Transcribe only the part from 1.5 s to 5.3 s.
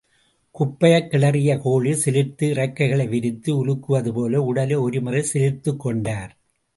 கோழி, சிலிர்த்து இறக்கைகளை விரித்து உலுக்குவதுபோல, உடலை ஒருமுறை